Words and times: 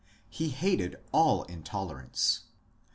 He 0.31 0.49
hated 0.49 0.95
all 1.11 1.43
intolerance. 1.43 2.45